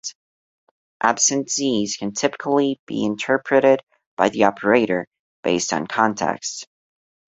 Absent 1.03 1.47
"Z"s 1.51 1.95
can 1.95 2.11
typically 2.11 2.81
be 2.87 3.05
interpreted 3.05 3.83
by 4.17 4.29
the 4.29 4.45
operator, 4.45 5.05
based 5.43 5.73
on 5.73 5.85
context. 5.85 6.67